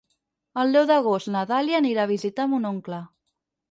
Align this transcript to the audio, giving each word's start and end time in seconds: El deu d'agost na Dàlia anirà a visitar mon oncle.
El 0.61 0.73
deu 0.77 0.87
d'agost 0.93 1.31
na 1.37 1.45
Dàlia 1.53 1.81
anirà 1.85 2.09
a 2.09 2.13
visitar 2.17 2.51
mon 2.57 2.71
oncle. 2.75 3.09